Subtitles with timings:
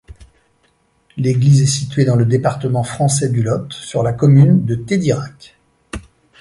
[1.15, 5.55] L'église est située dans le département français du Lot, sur la commune de Thédirac.